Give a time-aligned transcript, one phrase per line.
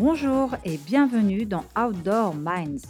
[0.00, 2.86] Bonjour et bienvenue dans Outdoor Minds.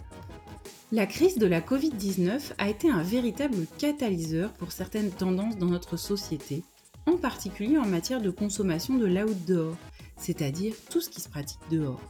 [0.93, 5.97] La crise de la Covid-19 a été un véritable catalyseur pour certaines tendances dans notre
[5.97, 6.63] société,
[7.07, 9.75] en particulier en matière de consommation de l'outdoor,
[10.19, 12.01] c'est-à-dire tout ce qui se pratique dehors.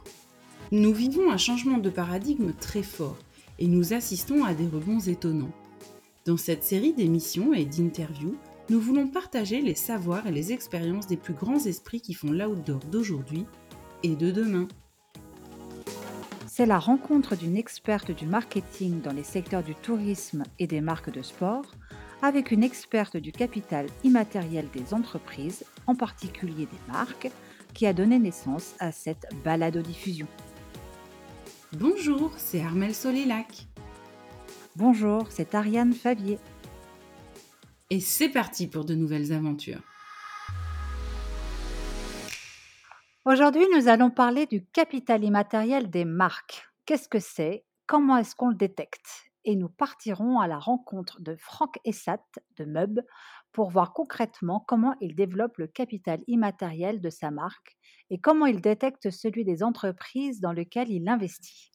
[0.71, 3.17] Nous vivons un changement de paradigme très fort
[3.57, 5.55] et nous assistons à des rebonds étonnants.
[6.27, 8.37] Dans cette série d'émissions et d'interviews,
[8.69, 12.81] nous voulons partager les savoirs et les expériences des plus grands esprits qui font l'outdoor
[12.91, 13.47] d'aujourd'hui
[14.03, 14.67] et de demain.
[16.61, 21.09] C'est la rencontre d'une experte du marketing dans les secteurs du tourisme et des marques
[21.09, 21.65] de sport
[22.21, 27.31] avec une experte du capital immatériel des entreprises, en particulier des marques,
[27.73, 30.27] qui a donné naissance à cette balado-diffusion.
[31.73, 33.65] Bonjour, c'est Armel Solélac.
[34.75, 36.37] Bonjour, c'est Ariane Favier.
[37.89, 39.81] Et c'est parti pour de nouvelles aventures.
[43.23, 46.65] Aujourd'hui, nous allons parler du capital immatériel des marques.
[46.87, 47.63] Qu'est-ce que c'est?
[47.85, 49.29] Comment est-ce qu'on le détecte?
[49.45, 52.25] Et nous partirons à la rencontre de Franck Essat
[52.57, 52.99] de Meub
[53.51, 57.77] pour voir concrètement comment il développe le capital immatériel de sa marque
[58.09, 61.71] et comment il détecte celui des entreprises dans lesquelles il investit.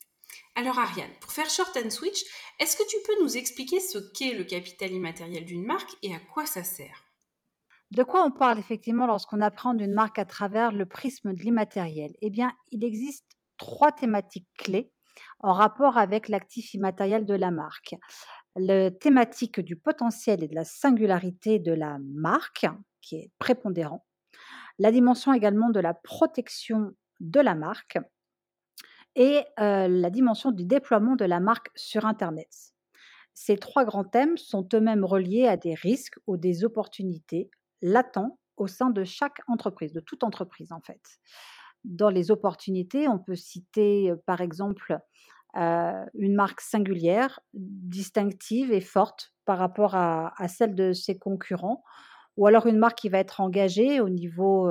[0.56, 2.24] Alors Ariane, pour faire short and switch,
[2.58, 6.18] est-ce que tu peux nous expliquer ce qu'est le capital immatériel d'une marque et à
[6.18, 7.05] quoi ça sert?
[7.92, 12.12] De quoi on parle effectivement lorsqu'on apprend une marque à travers le prisme de l'immatériel?
[12.20, 13.26] Eh bien, il existe
[13.58, 14.92] trois thématiques clés
[15.38, 17.94] en rapport avec l'actif immatériel de la marque.
[18.56, 22.66] La thématique du potentiel et de la singularité de la marque,
[23.00, 24.04] qui est prépondérant.
[24.78, 27.98] La dimension également de la protection de la marque
[29.14, 32.74] et la dimension du déploiement de la marque sur Internet.
[33.32, 37.50] Ces trois grands thèmes sont eux-mêmes reliés à des risques ou des opportunités
[37.82, 41.00] latents au sein de chaque entreprise, de toute entreprise en fait.
[41.84, 44.98] Dans les opportunités, on peut citer par exemple
[45.54, 51.82] une marque singulière, distinctive et forte par rapport à, celle de ses concurrents,
[52.36, 54.70] ou alors une marque qui va être engagée au niveau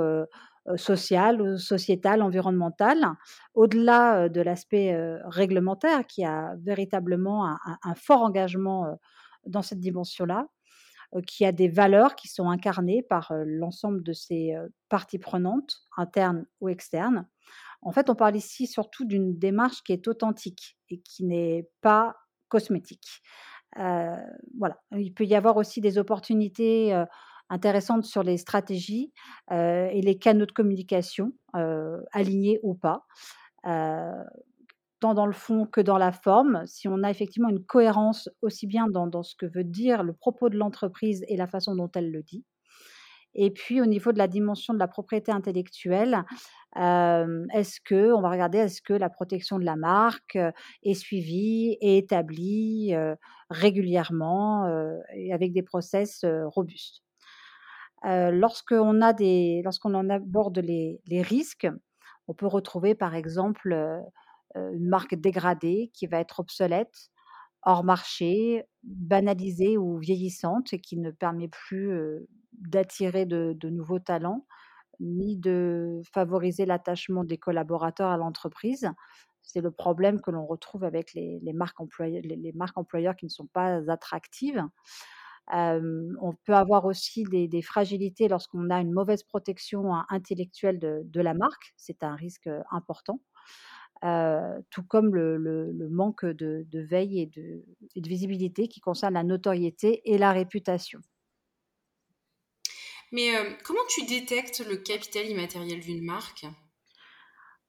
[0.76, 2.98] social, sociétal, environnemental,
[3.54, 8.96] au-delà de l'aspect réglementaire qui a véritablement un, fort engagement
[9.46, 10.46] dans cette dimension-là,
[11.26, 14.54] qui a des valeurs qui sont incarnées par l'ensemble de ses
[14.88, 17.26] parties prenantes, internes ou externes.
[17.82, 22.16] En fait, on parle ici surtout d'une démarche qui est authentique et qui n'est pas
[22.48, 23.22] cosmétique.
[23.76, 24.78] voilà.
[24.92, 27.04] Il peut y avoir aussi des opportunités
[27.48, 29.12] intéressante sur les stratégies
[29.50, 31.32] et les canaux de communication,
[32.12, 33.06] alignés ou pas,
[35.00, 36.62] tant dans le fond que dans la forme.
[36.66, 40.48] Si on a effectivement une cohérence aussi bien dans, ce que veut dire le propos
[40.48, 42.44] de l'entreprise et la façon dont elle le dit.
[43.38, 46.24] Et puis au niveau de la dimension de la propriété intellectuelle,
[46.74, 50.38] est-ce que on va regarder est-ce que la protection de la marque
[50.82, 52.94] est suivie et établie
[53.50, 54.66] régulièrement
[55.14, 57.02] et avec des process robustes?
[58.04, 61.68] Lorsqu'on a des, lorsqu'on en aborde les, risques,
[62.28, 63.74] on peut retrouver par exemple
[64.56, 67.10] une marque dégradée qui va être obsolète,
[67.62, 71.90] hors marché, banalisée ou vieillissante et qui ne permet plus
[72.52, 74.46] d'attirer de, nouveaux talents
[74.98, 78.90] ni de favoriser l'attachement des collaborateurs à l'entreprise.
[79.42, 83.30] C'est le problème que l'on retrouve avec les, marques employeurs, les, marques employeurs qui ne
[83.30, 84.64] sont pas attractives
[85.52, 91.34] on peut avoir aussi des, fragilités lorsqu'on a une mauvaise protection hein, intellectuelle de, la
[91.34, 91.74] marque.
[91.76, 93.20] C'est un risque important.
[94.70, 100.32] Tout comme le, manque de, veille et de, visibilité qui concerne la notoriété et la
[100.32, 101.00] réputation.
[103.12, 103.30] Mais
[103.64, 106.46] comment tu détectes le capital immatériel d'une marque?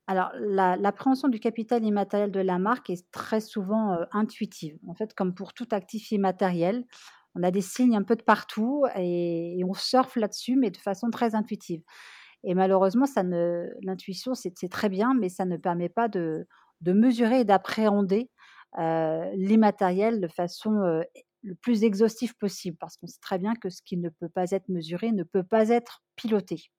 [0.07, 4.77] Alors, l'appréhension du capital immatériel de la marque est très souvent intuitive.
[4.88, 6.85] En fait, comme pour tout actif immatériel,
[7.38, 11.09] on a des signes un peu de partout et, on surfe là-dessus, mais de façon
[11.12, 11.81] très intuitive.
[12.47, 13.05] Et malheureusement,
[13.83, 16.47] l'intuition, c'est, très bien, mais ça ne permet pas de,
[16.81, 18.31] mesurer et d'appréhender
[18.79, 21.01] euh, l'immatériel de façon euh,
[21.44, 24.49] le plus exhaustive possible, parce qu'on sait très bien que ce qui ne peut pas
[24.51, 26.71] être mesuré ne peut pas être piloté.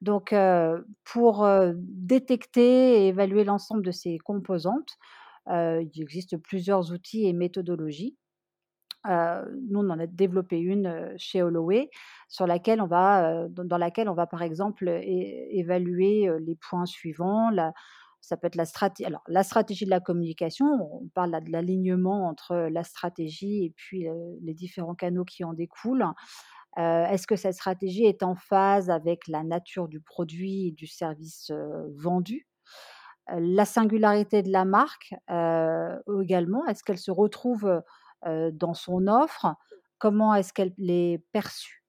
[0.00, 4.96] Donc, euh, pour détecter et évaluer l'ensemble de ces composantes,
[5.46, 8.16] il existe plusieurs outils et méthodologies
[9.68, 11.90] nous, on en a développé une chez Holloway,
[12.28, 17.50] sur laquelle on va, dans laquelle on va par exemple évaluer les points suivants.
[18.20, 19.06] ça peut être la stratégie.
[19.06, 24.06] Alors, la stratégie de la communication, on parle de l'alignement entre la stratégie et puis
[24.42, 26.06] les différents canaux qui en découlent.
[26.76, 31.52] Est-ce que cette stratégie est en phase avec la nature du produit et du service
[31.94, 32.46] vendu?
[33.28, 35.14] La singularité de la marque,
[36.20, 36.66] également.
[36.66, 37.82] Est-ce qu'elle se retrouve,
[38.52, 39.54] dans son offre?
[39.98, 41.84] Comment est-ce qu'elle est perçue?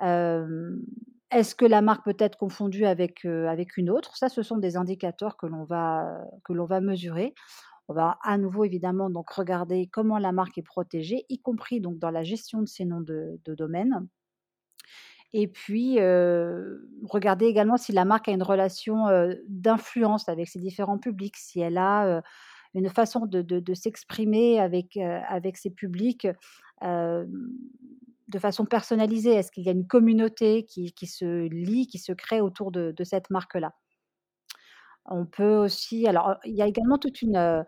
[0.00, 4.16] Est-ce que la marque peut être confondue avec, avec une autre?
[4.16, 7.34] Ça, ce sont des indicateurs que l'on va va mesurer.
[7.88, 11.98] On va à nouveau évidemment donc regarder comment la marque est protégée, y compris donc
[11.98, 14.08] dans la gestion de ses noms de de domaine.
[15.32, 19.06] Et puis, heu, regarder également si la marque a une relation,
[19.48, 22.22] d'influence avec ses différents publics, si elle a,
[22.76, 26.28] une façon de s'exprimer avec, avec ses publics,
[26.82, 27.50] hem,
[28.28, 29.32] de façon personnalisée.
[29.32, 33.30] Est-ce qu'il y a une communauté qui se lie, qui se crée autour de cette
[33.30, 33.72] marque-là?
[35.08, 37.64] On peut aussi alors, il y a également toute une,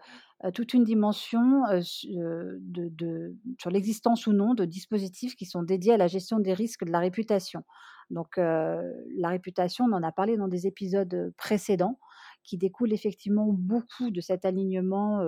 [0.75, 6.41] une dimension, de sur l'existence ou non de dispositifs qui sont dédiés à la gestion
[6.41, 7.63] des risques de la réputation.
[8.11, 11.99] Donc, la réputation, on en a parlé dans des épisodes, précédents,
[12.49, 15.23] qui découle effectivement beaucoup de cet alignement,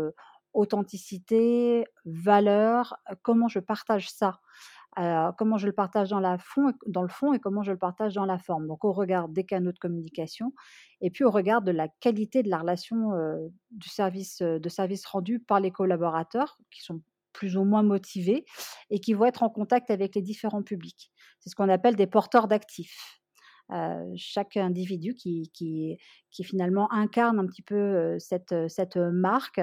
[0.55, 4.41] authenticité, valeur, comment je partage ça?
[5.37, 8.15] Comment je le partage dans la fond dans le fond et comment je le partage
[8.15, 8.67] dans la forme.
[8.67, 10.53] Donc au regard des canaux de communication
[11.01, 13.13] et puis au regard de la qualité de la relation,
[13.71, 17.03] du service, de service rendu par les collaborateurs qui sont
[17.33, 18.45] plus ou moins motivés
[18.89, 21.13] et qui vont être en contact avec les différents publics.
[21.39, 23.20] C'est ce qu'on appelle des porteurs d'actifs.
[23.73, 25.99] Heu, chaque individu qui
[26.45, 29.61] finalement incarne un petit peu, cette, heu, cette, marque,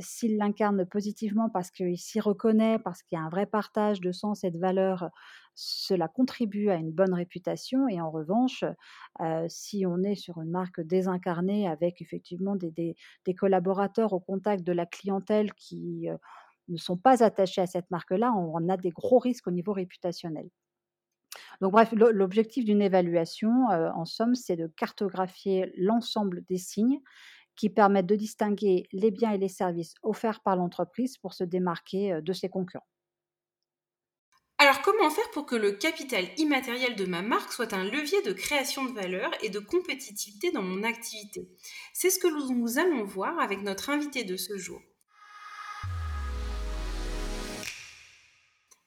[0.00, 4.12] s'il l'incarne positivement parce qu'il s'y reconnaît, parce qu'il y a un vrai partage de
[4.12, 5.08] sens et de valeurs,
[5.54, 8.64] cela contribue à une bonne réputation et en revanche,
[9.48, 12.96] si on est sur une marque désincarnée avec effectivement des
[13.38, 16.08] collaborateurs au contact de la clientèle qui,
[16.68, 20.48] ne sont pas attachés à cette marque-là, on a des gros risques au niveau réputationnel.
[21.62, 27.00] Donc bref, l'o l'objectif d'une évaluation, heu, en somme, c'est de cartographier l'ensemble des signes
[27.54, 32.14] qui permettent de distinguer les biens et les services offerts par l'entreprise pour se démarquer,
[32.14, 32.88] heu, de ses concurrents.
[34.58, 38.32] Alors comment faire pour que le capital immatériel de ma marque soit un levier de
[38.32, 41.48] création de valeur et de compétitivité dans mon activité?
[41.92, 44.80] C'est ce que nous allons voir avec notre invité de ce jour.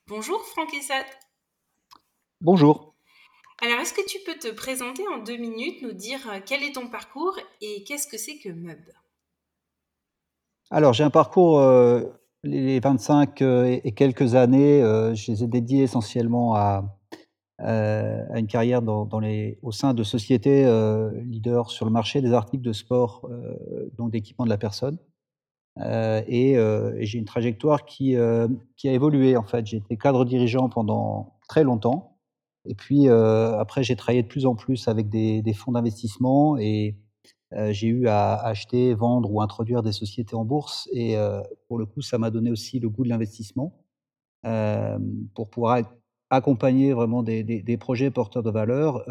[0.08, 1.06] Bonjour Franck Essat.
[2.42, 2.94] Bonjour.
[3.62, 6.74] Alors, est-ce que tu peux te présenter en deux minutes, nous dire euh, quel est
[6.74, 8.78] ton parcours et qu'est-ce que c'est que MEUB
[10.70, 12.12] Alors, j'ai un parcours, heu,
[12.44, 16.84] les 25 heu, et et quelques années, je les ai dédiés essentiellement à,
[17.58, 20.66] une carrière dans dans les au sein de sociétés,
[21.24, 24.98] leaders sur le marché des articles de sport, heu, donc d'équipement de la personne.
[25.80, 26.58] Et
[27.00, 28.18] j'ai une trajectoire qui,
[28.76, 29.66] qui a évolué en fait.
[29.66, 32.15] J'ai été cadre dirigeant pendant très longtemps
[32.68, 36.96] et puis, heu, après j'ai travaillé de plus en plus avec des fonds d'investissement et
[37.54, 41.78] Heu, j'ai eu à acheter, vendre ou introduire des sociétés en bourse et heu, pour
[41.80, 43.74] le coup, ça m'a donné aussi le goût de l'investissement,
[45.34, 45.86] pour pouvoir ac
[46.32, 49.04] accompagner vraiment des projets porteurs de valeur,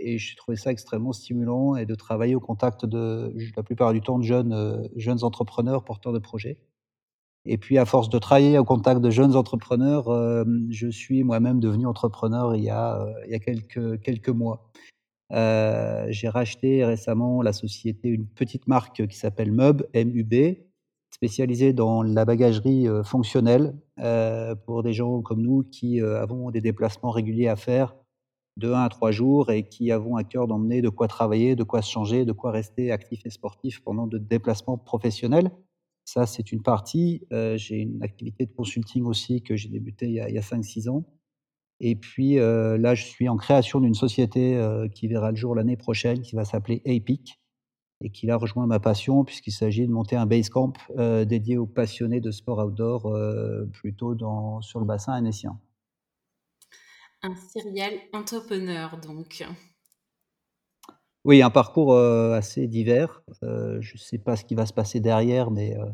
[0.00, 4.00] et j'ai trouvé ça extrêmement stimulant et de travailler au contact de la plupart du
[4.02, 4.24] temps de
[4.96, 6.58] jeunes entrepreneurs porteurs de projets
[7.48, 11.60] et puis à force de travailler au contact de jeunes entrepreneurs, hem, je suis moi-même
[11.60, 14.70] devenu entrepreneur il y a, a quelques mois.
[15.32, 20.58] Heu, j'ai racheté récemment la société, une petite marque qui s'appelle Meub, M-U-B,
[21.14, 23.74] spécialisée dans la bagagerie, fonctionnelle,
[24.66, 27.96] pour des gens comme nous qui, avons des déplacements réguliers à faire
[28.58, 31.64] de 1 à 3 jours et qui avons à cœur d'emmener de quoi travailler, de
[31.64, 35.50] quoi se changer, de quoi rester actif et sportif pendant de déplacements professionnels.
[36.10, 37.26] Ça, c'est une partie.
[37.34, 40.38] Heu, j'ai une activité de consulting aussi que j'ai débuté il y a il y
[40.38, 41.04] a 5-6 ans.
[41.80, 45.54] Et puis, heu, là, je suis en création d'une société, heu, qui verra le jour
[45.54, 47.40] l'année prochaine, qui va s'appeler Epic
[48.02, 50.74] et qui là rejoint ma passion puisqu'il s'agit de monter un base camp,
[51.26, 53.16] dédié aux passionnés de sport outdoor,
[53.72, 54.16] plutôt
[54.62, 55.60] sur le bassin annécien.
[57.22, 59.42] Un serial entrepreneur, donc.
[61.28, 63.22] Oui, un parcours, heu, assez divers.
[63.42, 65.84] Heu, je ne sais pas ce qui va se passer derrière, mais, heu,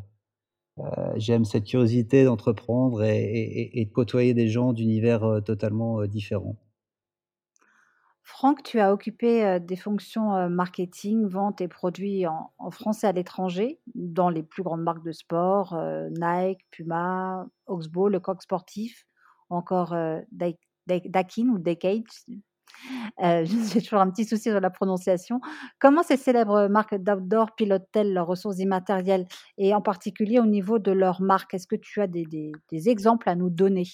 [1.17, 6.57] j'aime cette curiosité d'entreprendre et de côtoyer des gens d'univers, totalement, différents.
[8.23, 13.13] Franck, tu as occupé, des fonctions, marketing, vente et produits en en France et à
[13.13, 15.77] l'étranger, dans les plus grandes marques de sport,
[16.11, 19.07] Nike, Puma, Oxbow, Le Coq Sportif
[19.51, 22.05] encore, heu, Dai Dai Dakin ou Decade.
[23.23, 25.41] Heu, j'ai toujours un petit souci sur la prononciation.
[25.81, 29.27] Comment ces célèbres marques d'outdoor pilotent-elles leurs ressources immatérielles
[29.59, 31.55] et en particulier au niveau de leur marque?
[31.55, 32.53] Est-ce que tu as des
[32.89, 33.85] exemples à nous donner?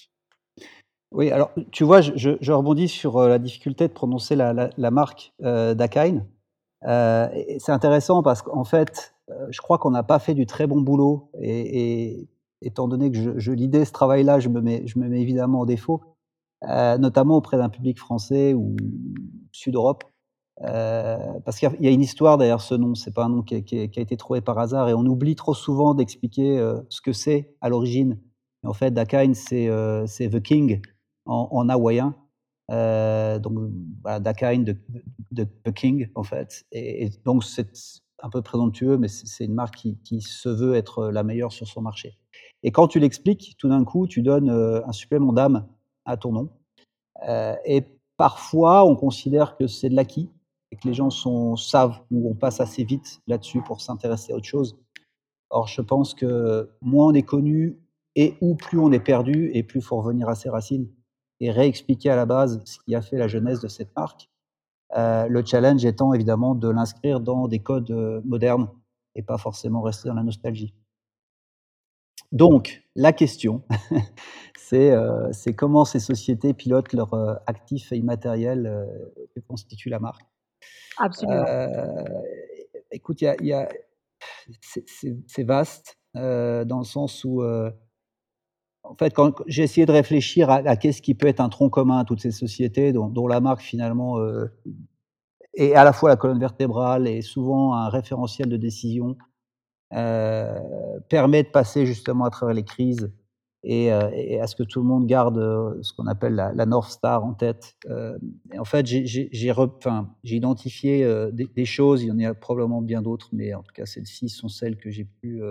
[1.11, 5.75] Oui, alors, tu vois, je rebondis sur, heu, la difficulté de prononcer la marque, heu,
[5.75, 6.25] Dakine.
[6.85, 9.15] et c'est intéressant parce qu'en fait,
[9.49, 12.27] je crois qu'on n'a pas fait du très bon boulot et
[12.61, 14.49] étant donné que je je lidais ce travail-là, je je
[14.99, 16.01] me mets évidemment en défaut,
[16.63, 18.75] notamment auprès d'un public français ou
[19.51, 20.03] Sud-Europe.
[20.57, 24.01] parce qu'il y a une histoire derrière ce nom, c'est pas un nom qui a
[24.01, 26.57] été trouvé par hasard et on oublie trop souvent d'expliquer,
[26.89, 28.19] ce que c'est à l'origine.
[28.63, 29.67] En fait, Dakine, c'est,
[30.07, 30.81] The King
[31.25, 32.15] en en hawaïen.
[32.69, 33.71] donc
[34.03, 34.63] voilà, Dakine
[35.31, 37.67] de The King en fait et donc c'est
[38.21, 41.81] un peu présomptueux, mais c'est une marque qui se veut être, la meilleure sur son
[41.81, 42.17] marché.
[42.63, 45.67] Et quand tu l'expliques, tout d'un coup, tu donnes, un supplément d'âme
[46.05, 46.49] à ton nom.
[47.65, 47.83] et
[48.17, 50.29] parfois, on considère que c'est de l'acquis
[50.71, 51.09] et que les gens
[51.57, 54.77] savent ou on passe assez vite là-dessus pour s'intéresser à autre chose.
[55.49, 57.77] Or, je pense que moins on est connu
[58.15, 60.87] et ou plus on est perdu et plus il faut revenir à ses racines
[61.39, 64.29] et réexpliquer à la base ce qui a fait la jeunesse de cette marque.
[64.95, 67.91] le challenge étant évidemment de l'inscrire dans des codes,
[68.25, 68.69] modernes
[69.15, 70.73] et pas forcément rester dans la nostalgie.
[72.31, 73.63] Donc, la question,
[74.73, 78.85] euh, c'est comment ces sociétés pilotent leurs euh, actifs immatériels euh,
[79.35, 80.25] que constitue la marque.
[80.97, 81.45] Absolument.
[82.91, 83.69] écoute, y a,
[85.27, 91.01] c'est vaste dans le sens où, en fait, quand j'ai essayé de réfléchir à, qu'est-ce
[91.01, 94.19] qui peut être un tronc commun à toutes ces sociétés dont, dont la marque finalement
[95.53, 99.30] est à la fois la colonne vertébrale et souvent un référentiel de décision euh,
[99.91, 103.11] permet de passer justement à travers les crises
[103.63, 106.91] et, euh, à ce que tout le monde garde euh, ce qu'on appelle la, North
[106.91, 107.75] Star en tête.
[108.57, 109.29] en fait, j'ai
[110.23, 113.85] identifié des, des, choses, il y en a probablement bien d'autres, mais en tout cas,
[113.85, 115.41] celles-ci sont celles que j'ai pu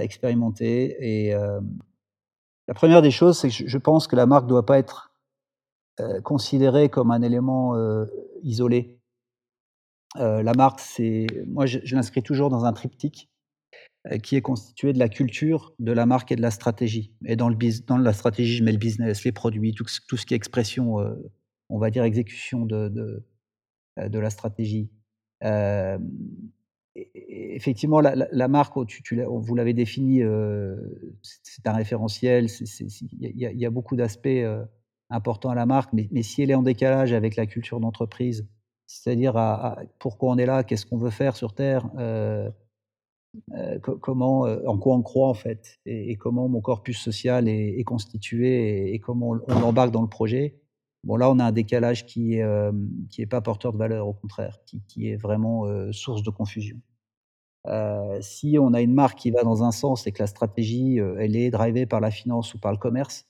[0.00, 0.96] expérimenter.
[1.00, 4.78] Et la première des choses, c'est que je pense que la marque ne doit pas
[4.78, 5.12] être
[6.22, 7.74] considérée comme un élément
[8.42, 8.98] isolé.
[10.18, 13.30] Euh, la marque, c'est moi, je, l'inscris toujours dans un triptyque
[14.10, 17.12] euh, qui est constitué de la culture, de la marque et de la stratégie.
[17.24, 21.00] Et dans, la stratégie, je mets le business, les produits, tout, ce qui est expression,
[21.00, 21.14] euh,
[21.68, 24.88] on va dire exécution de, de, la stratégie.
[26.94, 30.22] effectivement, la, marque, tu, vous l'avez défini,
[31.22, 32.46] c'est un référentiel,
[32.80, 34.28] il y, a beaucoup d'aspects
[35.10, 38.46] importants à la marque, mais si elle est en décalage avec la culture d'entreprise,
[38.86, 39.34] c'est-à-dire
[39.98, 42.50] pourquoi on est là, qu'est-ce qu'on veut faire sur Terre, euh,
[43.52, 47.82] euh, comment, euh, en quoi on croit en fait, et, comment mon corpus social est,
[47.84, 50.60] constitué et, comment on, l'embarque dans le projet.
[51.02, 52.46] Bon là, on a un décalage qui est
[53.10, 56.76] qui pas porteur de valeur, au contraire, qui, qui est vraiment source de confusion.
[58.20, 61.36] si on a une marque qui va dans un sens et que la stratégie, elle
[61.36, 63.26] est drivée par la finance ou par le commerce,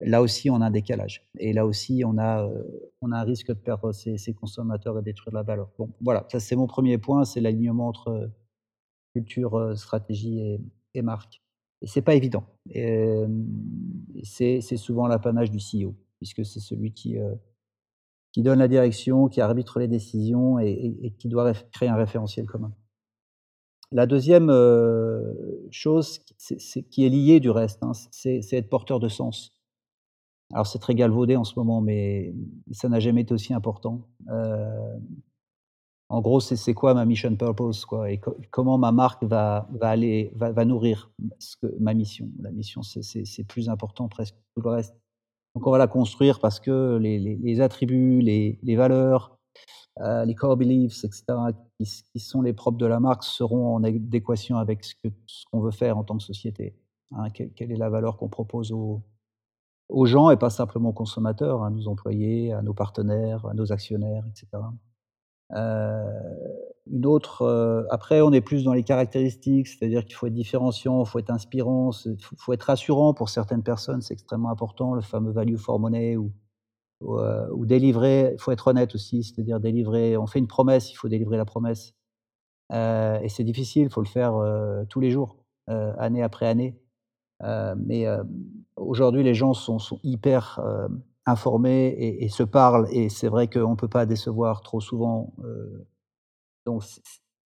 [0.00, 1.26] là aussi, on a un décalage.
[1.38, 2.62] Et là aussi, on a, euh,
[3.00, 5.70] on a un risque de perdre ces, consommateurs et détruire la valeur.
[5.78, 8.26] Bon, voilà, ça c'est mon premier point, c'est l'alignement entre euh,
[9.14, 10.60] culture, euh, stratégie et,
[10.94, 11.42] et marque.
[11.82, 12.44] Et c'est pas évident.
[14.22, 17.18] c'est souvent l'apanage du CEO, puisque c'est celui qui,
[18.32, 22.72] qui donne la direction, qui arbitre les décisions et, qui doit créer un référentiel commun.
[23.92, 24.50] La deuxième
[25.70, 26.20] chose
[26.90, 29.53] qui est liée du reste, hein, c'est être porteur de sens.
[30.54, 32.32] Alors c'est très galvaudé en ce moment, mais
[32.70, 34.06] ça n'a jamais été aussi important.
[34.30, 34.96] Euh,
[36.08, 38.20] en gros, c'est quoi ma mission purpose quoi, et
[38.52, 42.28] comment ma marque va, va aller, va, va nourrir ce que, ma mission?
[42.38, 44.94] La mission, c'est plus important presque que tout le reste.
[45.56, 49.36] Donc on va la construire parce que les, les, attributs, les, les valeurs,
[50.00, 51.24] euh, les core beliefs, etc.,
[51.78, 55.60] qui, sont les propres de la marque, seront en adéquation avec ce qu'on ce qu'on
[55.60, 56.76] veut faire en tant que société.
[57.10, 59.02] Hein, quelle, quelle, est la valeur qu'on propose aux,
[59.88, 63.72] aux gens et pas simplement aux consommateurs, à nos employés, à nos partenaires, à nos
[63.72, 64.62] actionnaires, etc.
[65.52, 66.20] Euh,
[66.86, 71.04] une autre, euh, après, on est plus dans les caractéristiques, c'est-à-dire qu'il faut être différenciant,
[71.04, 75.00] il faut être inspirant, il faut, être rassurant pour certaines personnes, c'est extrêmement important, le
[75.00, 76.16] fameux value for money
[77.02, 80.96] euh, ou délivrer, il faut être honnête aussi, c'est-à-dire délivrer, on fait une promesse, il
[80.96, 81.94] faut délivrer la promesse.
[82.72, 84.34] Et c'est difficile, il faut le faire
[84.88, 85.36] tous les jours,
[85.68, 86.76] année après année.
[87.76, 88.06] Mais
[88.76, 90.88] Aujourd'hui, les gens sont, hyper euh,
[91.26, 95.32] informés et, se parlent, et c'est vrai qu'on ne peut pas décevoir trop souvent.
[95.44, 95.86] Euh,
[96.66, 96.82] donc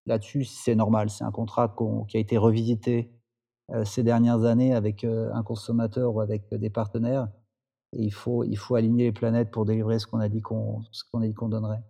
[0.05, 1.09] là-dessus, c'est normal.
[1.09, 1.75] C'est un contrat
[2.07, 3.11] qui a été revisité
[3.71, 7.27] euh, ces dernières années avec euh, un consommateur ou avec des partenaires.
[7.93, 8.43] Il faut,
[8.75, 11.83] aligner les planètes pour délivrer ce qu'on a dit qu'on qu'on qu donnerait.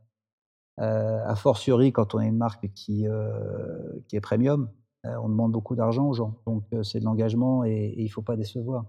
[0.79, 4.69] Euh, a fortiori, quand on a une marque qui est premium,
[5.03, 6.35] on demande beaucoup d'argent aux gens.
[6.45, 8.85] Donc c'est de l'engagement et, il ne faut pas décevoir.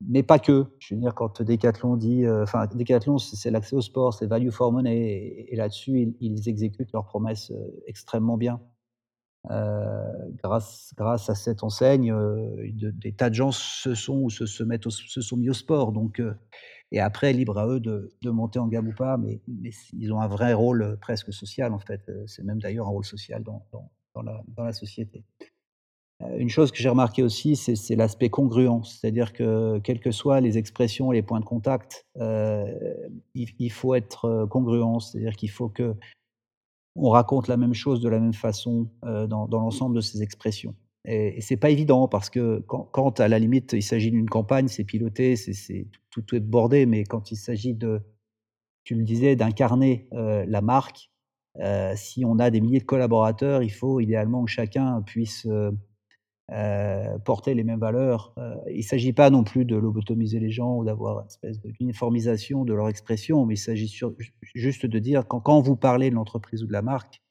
[0.00, 0.66] mais pas que.
[0.78, 4.72] Je veux dire, quand Decathlon dit, enfin, Decathlon, c'est l'accès au sport, c'est value for
[4.72, 7.52] money, et, là-dessus, ils, exécutent leurs promesses
[7.86, 8.60] extrêmement bien.
[10.42, 12.14] grâce, grâce à cette enseigne,
[12.72, 15.92] des tas de gens se sont ou se, mettent se sont mis au sport.
[15.92, 16.22] Donc,
[16.92, 19.40] et après, libre à eux de, monter en gamme ou pas, mais,
[19.94, 22.02] ils ont un vrai rôle presque social en fait.
[22.26, 23.66] C'est même d'ailleurs un rôle social dans,
[24.14, 25.24] dans la société.
[26.22, 30.40] Euh, une chose que j'ai remarqué aussi, c'est l'aspect congruent, c'est-à-dire que quelles que soient
[30.40, 32.64] les expressions, les points de contact, euh,
[33.34, 35.94] il, faut être euh, congruent, c'est-à-dire qu'il faut que
[36.94, 40.74] on raconte la même chose de la même façon dans, l'ensemble de ces expressions.
[41.06, 44.68] Et, et c'est pas évident parce que quand, à la limite il s'agit d'une campagne,
[44.68, 48.02] c'est piloté, c'est tout, tout, est bordé, mais quand il s'agit de,
[48.84, 51.10] tu le disais, d'incarner la marque,
[51.96, 55.46] si on a des milliers de collaborateurs, il faut idéalement que chacun puisse
[56.50, 58.34] euh, porter les mêmes valeurs.
[58.36, 61.58] Euh, il ne s'agit pas non plus de lobotomiser les gens ou d'avoir une espèce
[61.60, 63.90] d'uniformisation de leur expression, mais il s'agit
[64.54, 67.22] juste de dire quand, quand vous parlez de l'entreprise ou de la marque,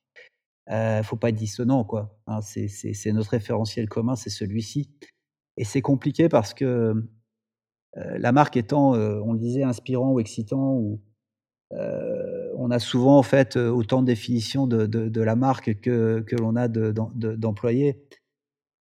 [0.68, 1.88] il euh, ne faut pas être dissonant.
[2.26, 4.90] Hein, c'est notre référentiel commun, c'est celui-ci.
[5.58, 6.94] Et c'est compliqué parce que
[7.96, 11.02] la marque étant, on le disait, inspirant ou excitant, ou,
[12.62, 16.68] on a souvent en fait autant de définitions de, la marque que, que l'on a
[16.68, 18.02] d'employés.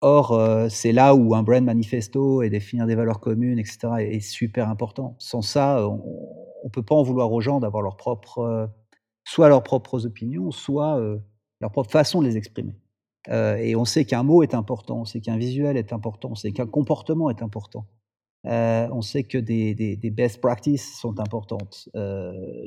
[0.02, 4.20] Or, euh, c'est là où un brand manifesto et définir des valeurs communes, etc., est,
[4.20, 5.14] super important.
[5.18, 8.66] Sans ça, on ne peut pas en vouloir aux gens d'avoir leur propre, euh,
[9.24, 11.18] soit leurs propres opinions, soit euh,
[11.60, 12.74] leur propre façon de les exprimer.
[13.28, 16.52] et on sait qu'un mot est important, on sait qu'un visuel est important, on sait
[16.52, 17.86] qu'un comportement est important.
[18.44, 21.88] On sait que des, best practices sont importantes.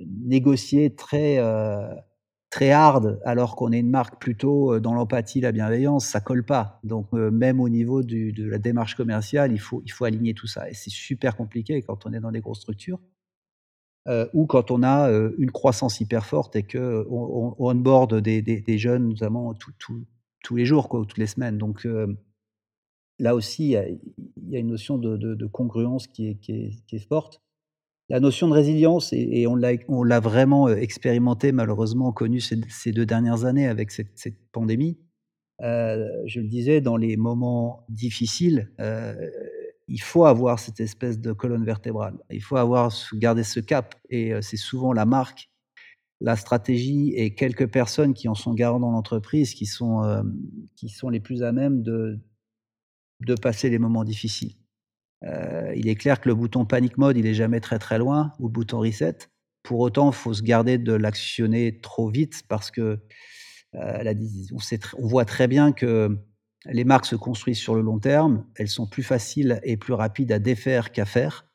[0.07, 1.39] négocier très
[2.53, 6.79] très hard alors qu'on est une marque plutôt dans l'empathie, la bienveillance, ça colle pas.
[6.83, 10.69] Donc même au niveau de la démarche commerciale, il faut, aligner tout ça.
[10.69, 12.99] Et c'est super compliqué quand on est dans des grosses structures
[14.33, 19.09] ou quand on a une croissance hyper forte et qu'on on, onboard des, des, jeunes,
[19.09, 21.57] notamment tous les jours, quoi, toutes les semaines.
[21.57, 21.87] Donc
[23.23, 27.43] là aussi, il y, a, une notion de, congruence qui est, qui est forte
[28.09, 33.45] la notion de résilience, et, on l'a vraiment euh, expérimenté, malheureusement connu ces, deux dernières
[33.45, 34.99] années avec cette, pandémie.
[35.61, 39.15] Euh, je le disais, dans les moments difficiles, euh,
[39.87, 42.17] il faut avoir cette espèce de colonne vertébrale.
[42.29, 45.49] Il faut avoir garder ce cap, et c'est souvent la marque,
[46.21, 49.65] la stratégie et quelques personnes qui en sont garants dans l'entreprise qui
[50.75, 52.19] qui sont les plus à même de
[53.25, 54.55] de passer les moments difficiles.
[55.25, 58.33] Euh, il est clair que le bouton panic mode, il est jamais très très loin,
[58.39, 59.17] ou le bouton reset.
[59.63, 62.99] Pour autant, faut se garder de l'actionner trop vite parce que
[63.75, 64.13] euh,
[64.51, 64.57] on,
[64.97, 66.19] on, voit très bien que
[66.65, 68.45] les marques se construisent sur le long terme.
[68.55, 71.47] Elles sont plus faciles et plus rapides à défaire qu'à faire.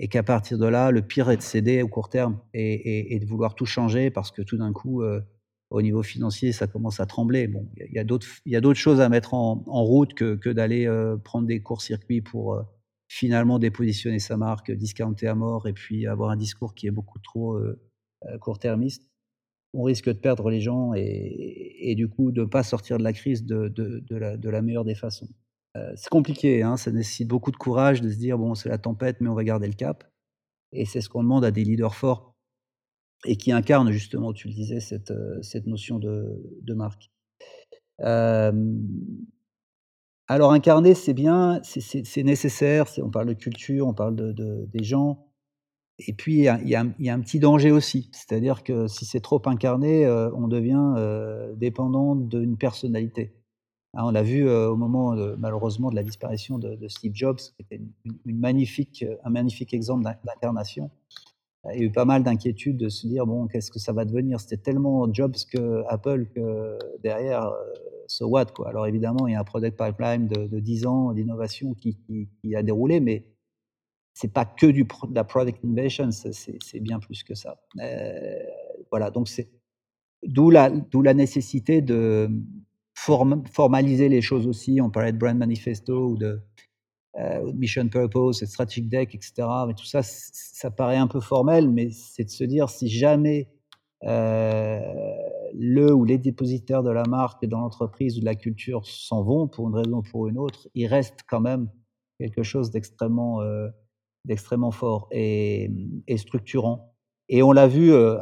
[0.00, 3.26] Et qu'à partir de là, le pire est de céder au court terme et, de
[3.26, 5.20] vouloir tout changer parce que tout d'un coup, euh,
[5.70, 7.46] au niveau financier, ça commence à trembler.
[7.46, 10.88] Bon, il y a, d'autres choses à mettre en, route que, d'aller
[11.24, 12.64] prendre des courts-circuits pour
[13.08, 17.18] finalement dépositionner sa marque, discounter à mort et puis avoir un discours qui est beaucoup
[17.18, 17.80] trop euh,
[18.26, 19.08] euh, court-termiste,
[19.72, 23.12] on risque de perdre les gens et, du coup de ne pas sortir de la
[23.12, 23.72] crise de,
[24.10, 25.28] la, meilleure des façons.
[25.76, 28.78] Euh, c'est compliqué, hein, ça nécessite beaucoup de courage de se dire bon, c'est la
[28.78, 30.04] tempête, mais on va garder le cap.
[30.72, 32.34] Et c'est ce qu'on demande à des leaders forts
[33.24, 37.10] et qui incarnent justement, tu le disais, cette, cette notion de, marque.
[40.30, 45.24] Alors incarner, c'est bien, c'est nécessaire, on parle de culture, on parle de, des gens.
[45.98, 50.06] Et puis, il y, a, un petit danger aussi, c'est-à-dire que si c'est trop incarné,
[50.06, 53.34] euh, on devient euh, dépendant d'une personnalité.
[53.94, 57.62] Hein, on l'a vu euh, au moment, malheureusement, de la disparition de, Steve Jobs, qui
[57.62, 60.90] était un magnifique exemple d'incarnation.
[61.74, 64.04] Il y a eu pas mal d'inquiétudes de se dire, bon, qu'est-ce que ça va
[64.04, 64.40] devenir?
[64.40, 67.52] C'était tellement Jobs que Apple que derrière
[68.08, 68.68] so what quoi.
[68.68, 71.98] Alors évidemment, il y a un product pipeline de, de 10 ans d'innovation qui,
[72.56, 73.26] a déroulé, mais
[74.14, 77.60] c'est pas que du de la product innovation, c'est bien plus que ça.
[77.80, 78.38] Euh,
[78.90, 79.50] voilà, donc c'est
[80.24, 82.28] d'où la, la nécessité de
[82.94, 84.80] formaliser les choses aussi.
[84.80, 86.40] On parlait de brand manifesto ou de,
[87.18, 89.48] euh, mission purpose, strategic deck, etc.
[89.66, 93.48] Mais tout ça, ça paraît un peu formel, mais c'est de se dire si jamais
[94.04, 94.80] euh,
[95.54, 99.48] le ou les dépositaires de la marque dans l'entreprise ou de la culture s'en vont
[99.48, 101.68] pour une raison ou pour une autre, il reste quand même
[102.18, 103.68] quelque chose d'extrêmement euh,
[104.24, 105.70] d'extrêmement fort et,
[106.16, 106.94] structurant.
[107.28, 108.18] Et on l'a vu, euh,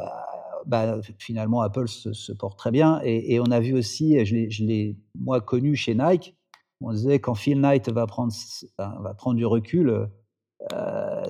[0.65, 3.01] bah, finalement, Apple se, porte très bien.
[3.03, 6.36] Et, on a vu aussi, je l'ai moi connu chez Nike,
[6.81, 8.31] On disait quand Phil Knight va prendre
[8.77, 10.07] va prendre du recul, heu,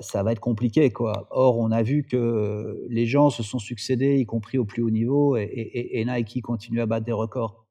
[0.02, 1.28] ça va être compliqué, quoi.
[1.30, 4.90] Or, on a vu que les gens se sont succédés, y compris au plus haut
[4.90, 7.66] niveau et Nike continue à battre des records.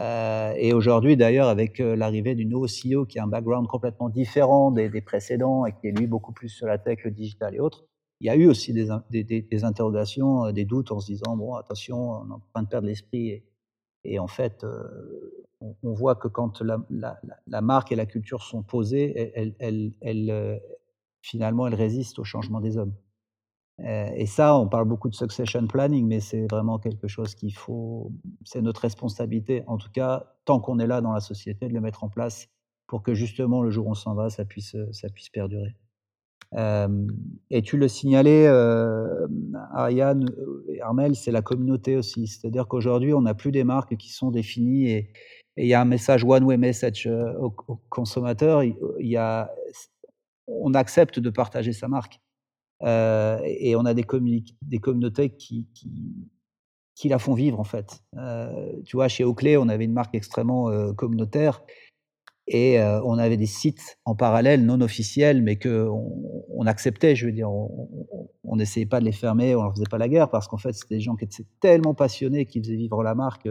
[0.00, 4.70] Heu et aujourd'hui d'ailleurs avec, l'arrivée du nouveau CEO qui a un background complètement différent
[4.72, 7.84] des précédents et qui est lui beaucoup plus sur la tech, le digital et autres,
[8.20, 11.06] il y a eu aussi des in des des des interrogations, des doutes en se
[11.08, 13.42] disant: «Bon attention, on est en train de perdre l'esprit»
[14.04, 14.64] et en fait,
[15.60, 20.60] on voit que quand la marque et la culture sont posées, elles, heu,
[21.22, 22.94] finalement, elles résistent au changement des hommes.
[23.80, 23.84] Heu
[24.16, 28.12] et ça, on parle beaucoup de succession planning, mais c'est vraiment quelque chose qu'il faut
[28.44, 31.80] c'est notre responsabilité, en tout cas, tant qu'on est là dans la société, de le
[31.80, 32.48] mettre en place
[32.86, 34.76] pour que justement le jour où on s'en va, ça puisse,
[35.14, 35.76] puisse perdurer.
[37.50, 40.26] Et tu le signalais, hem, Ariane
[40.68, 42.26] et Armelle, c'est la communauté aussi.
[42.26, 45.12] C'est-à-dire qu'aujourd'hui, on n'a plus des marques qui sont définies et
[45.56, 48.62] et il y a un message one way message, heu, au au consommateur.
[48.64, 49.50] Il y a
[50.48, 52.20] on accepte de partager sa marque.
[52.84, 54.04] Heu et on a des
[54.62, 55.68] des communautés qui
[56.96, 58.00] qui la font vivre, en fait.
[58.18, 61.62] Heu, tu vois, chez Oakley, on avait une marque extrêmement, communautaire
[62.48, 67.16] et on avait des sites en parallèle non officiels, mais qu'on on acceptait.
[67.16, 70.30] Je veux dire, on n'essayait pas de les fermer, on leur faisait pas la guerre
[70.30, 73.48] parce qu'en fait, c'était des gens qui étaient tellement passionnés, qui faisaient vivre la marque,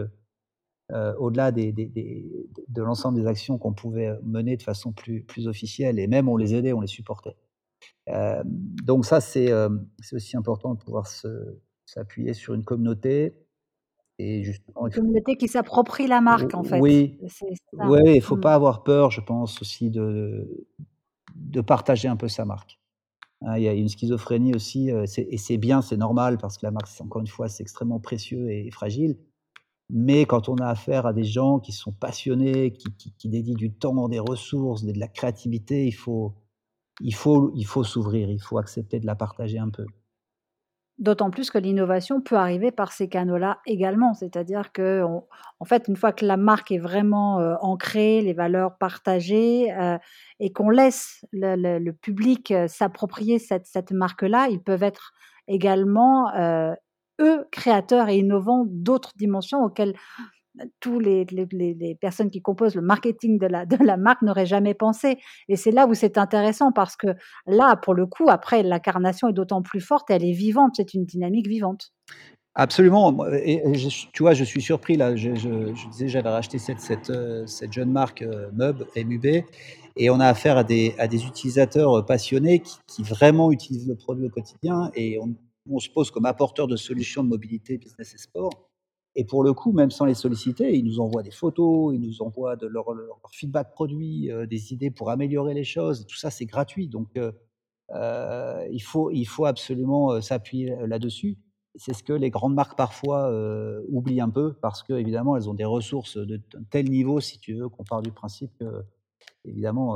[0.92, 5.24] heu, au-delà des des des de l'ensemble des actions qu'on pouvait mener de façon plus
[5.24, 7.36] plus officielle et même on les aidait, on les supportait.
[8.06, 8.44] Hem,
[8.84, 11.06] donc ça, c'est, hem, c'est aussi important de pouvoir
[11.86, 13.36] s'appuyer sur une communauté
[14.18, 16.84] et justement Une communauté qui s'approprie la marque, en fait.
[16.84, 17.20] oui,
[17.78, 17.92] ça.
[17.92, 18.42] ouais, il faut Mmh.
[18.42, 20.66] pas avoir peur, je pense aussi de
[21.36, 22.80] de partager un peu sa marque.
[23.42, 26.72] Hein, il y a une schizophrénie aussi, et c'est bien, c'est normal parce que la
[26.72, 29.18] marque, encore une fois, c'est extrêmement précieux et fragile.
[29.92, 34.08] Mais quand on a affaire à des gens qui sont passionnés, qui dédient du temps,
[34.08, 36.34] des ressources, de la créativité, il faut
[37.00, 39.86] il faut il faut s'ouvrir, il faut accepter de la partager un peu.
[40.98, 44.12] D'autant plus que l'innovation peut arriver par ces canaux-là également.
[44.12, 45.24] C'est-à-dire qu'on
[45.58, 49.96] en fait, une fois que la marque est vraiment, heu, ancrée, les valeurs partagées, heu
[50.40, 55.12] et qu'on laisse le public, heu, s'approprier cette cette marque-là, ils peuvent être
[55.48, 56.28] également,
[57.20, 59.94] eux, créateurs et innovants d'autres dimensions auxquelles
[60.80, 61.24] tous les
[62.00, 65.18] personnes qui composent le marketing de la de la marque n'auraient jamais pensé.
[65.48, 67.08] Et c'est là où c'est intéressant parce que
[67.46, 71.04] là, pour le coup, après l'incarnation est d'autant plus forte, elle est vivante, c'est une
[71.04, 71.92] dynamique vivante.
[72.56, 75.30] Absolument, et je tu vois, je suis surpris là, je
[75.90, 79.26] disais, j'avais racheté cette cette, heu, cette jeune marque, heu, MUB, M-U-B
[79.96, 83.86] et on a affaire à des à des utilisateurs, heu, passionnés qui qui vraiment utilisent
[83.88, 85.34] le produit au quotidien et on
[85.76, 88.50] on se pose comme apporteur de solutions de mobilité, business et sport
[89.16, 92.22] et pour le coup, même sans les solliciter, ils nous envoient des photos, ils nous
[92.22, 92.86] envoient leur
[93.32, 96.06] feedback produit, heu, des idées pour améliorer les choses.
[96.06, 97.32] Tout ça, c'est gratuit donc heu
[97.92, 98.80] heu, il
[99.26, 101.38] faut absolument, s'appuyer là-dessus.
[101.76, 103.30] C'est ce que les grandes marques parfois,
[103.88, 107.68] oublient un peu parce qu'évidemment, elles ont des ressources de tel niveau, si tu veux,
[107.68, 108.99] qu'on part du principe qu'évidemment,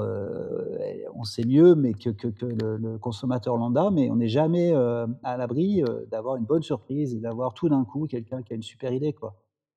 [0.02, 2.10] heu, elles on sait mieux, mais que
[2.42, 7.14] le consommateur lambda, mais on n'est jamais, heu, à l'abri, heu, d'avoir une bonne surprise
[7.20, 9.36] d'avoir tout d'un coup quelqu'un qui a une super idée, quoi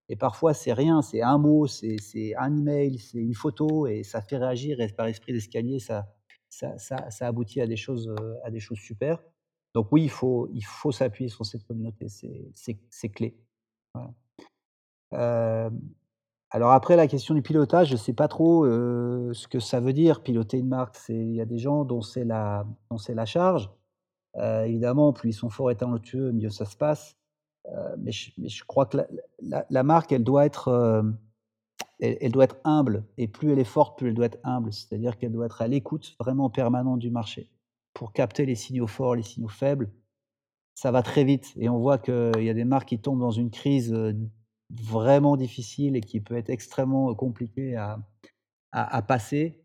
[0.09, 1.97] et parfois, c'est rien, c'est un mot, c'est
[2.37, 6.07] un email, c'est une photo et ça fait réagir et par esprit d'escalier, ça
[6.49, 6.77] ça
[7.11, 8.09] ça aboutit à des choses,
[8.43, 9.21] à des choses super.
[9.75, 13.37] Donc oui, il faut il faut s'appuyer sur cette communauté, c'est clé.
[15.11, 15.71] Voilà.
[16.51, 19.93] Alors après la question du pilotage, je sais pas trop, heu, ce que ça veut
[19.93, 20.97] dire piloter une marque.
[21.09, 22.65] Il y a des gens dont c'est la
[23.25, 23.69] charge.
[24.37, 27.17] Heu, évidemment, plus ils sont forts et talentueux, mieux ça se passe.
[27.67, 28.97] Heu, mais je crois que
[29.41, 31.03] la marque, elle doit être,
[31.99, 34.73] elle doit être humble et plus elle est forte, plus elle doit être humble.
[34.73, 37.49] C'est-à-dire qu'elle doit être à l'écoute vraiment permanente du marché
[37.93, 39.91] pour capter les signaux forts, les signaux faibles.
[40.75, 43.31] Ça va très vite et on voit qu'il y a des marques qui tombent dans
[43.31, 43.93] une crise,
[44.71, 47.99] vraiment difficile et qui peut être extrêmement compliquée à
[48.73, 49.63] à passer,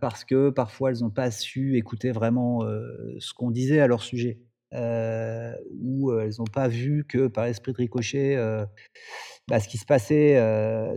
[0.00, 2.62] parce que parfois elles ont pas su écouter vraiment,
[3.20, 4.40] ce qu'on disait à leur sujet.
[4.74, 8.36] Heu, ou elles ont pas vu que par esprit de ricochet,
[9.48, 10.36] bah, ce qui se passait,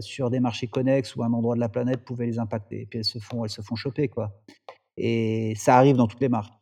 [0.02, 3.00] sur des marchés connexes ou un endroit de la planète pouvait les impacter et puis
[3.00, 4.42] elles se font elles se font choper, quoi
[4.98, 6.54] et ça arrive dans toutes les marques.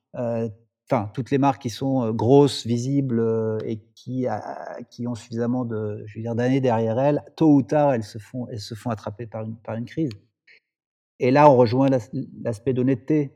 [0.91, 5.13] Enfin, toutes les marques qui sont, heu, grosses, visibles, heu et qui a qui ont
[5.15, 8.73] suffisamment je veux dire d'années derrière elles, tôt ou tard, elles se font elles se
[8.75, 10.09] font attraper par une par une crise
[11.19, 12.09] et là, on rejoint l'as
[12.43, 13.31] l'aspect d'honnêteté.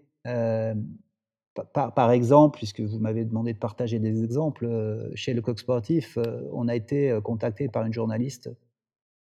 [1.74, 4.68] Par par exemple, puisque vous m'avez demandé de partager des exemples,
[5.16, 6.18] chez Leclerc Sportif,
[6.54, 8.50] on a été, heu, contactés par une journaliste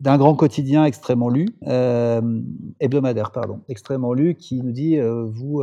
[0.00, 1.46] d'un grand quotidien extrêmement lu,
[2.80, 5.62] hebdomadaire, pardon, extrêmement lu, qui nous dit, vous,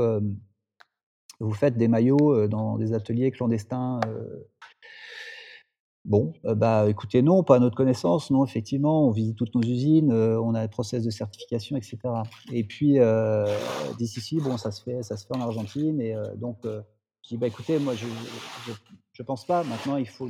[1.42, 4.00] vous faites des maillots dans des ateliers clandestins.
[6.04, 8.32] Bon, bah, écoutez, non, pas à notre connaissance.
[8.32, 11.98] Non, effectivement, on visite toutes nos usines, on a un process de certification, etc.
[12.52, 13.46] Et puis, euh,
[13.98, 16.02] d'ici ici, bon, ça se fait, ça se fait en Argentine.
[16.02, 16.66] Et donc,
[17.30, 18.08] je bah, écoutez, moi, je,
[19.14, 19.64] je, pense pas.
[19.64, 20.30] Maintenant, il faut,